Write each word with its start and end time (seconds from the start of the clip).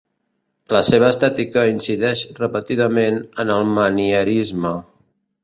La 0.75 0.79
seva 0.87 1.09
estètica 1.15 1.65
incideix 1.73 2.23
repetidament 2.41 3.21
en 3.45 3.53
el 3.59 3.71
manierisme. 3.77 4.75